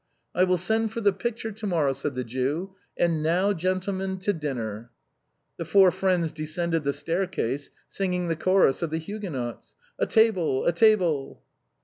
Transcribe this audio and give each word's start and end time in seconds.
"I 0.41 0.45
will 0.45 0.57
send 0.57 0.91
for 0.91 0.99
the 0.99 1.13
picture 1.13 1.51
to 1.51 1.67
morrow," 1.67 1.93
said 1.93 2.15
the 2.15 2.23
Jew;" 2.23 2.73
and 2.97 3.21
now, 3.21 3.53
gentlemen, 3.53 4.17
to 4.21 4.33
dinner!" 4.33 4.89
The 5.59 5.65
four 5.65 5.91
friends 5.91 6.31
descended 6.31 6.83
the 6.83 6.91
staircase, 6.91 7.69
singing 7.87 8.27
the 8.27 8.35
chorus 8.35 8.81
of 8.81 8.89
"The 8.89 8.97
Huguenots"—"^ 8.97 10.09
table, 10.09 10.65
a 10.65 10.71
table!" 10.71 11.43